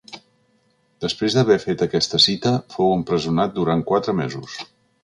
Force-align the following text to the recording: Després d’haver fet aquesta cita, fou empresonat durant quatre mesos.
Després 1.05 1.35
d’haver 1.37 1.59
fet 1.65 1.83
aquesta 1.87 2.23
cita, 2.27 2.55
fou 2.77 2.99
empresonat 2.99 3.57
durant 3.61 3.87
quatre 3.93 4.19
mesos. 4.25 4.63